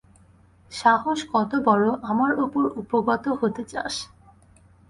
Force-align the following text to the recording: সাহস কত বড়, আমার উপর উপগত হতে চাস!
সাহস 0.71 1.19
কত 1.33 1.51
বড়, 1.67 1.85
আমার 2.03 2.31
উপর 2.45 2.63
উপগত 2.81 3.25
হতে 3.39 3.63
চাস! 3.71 3.93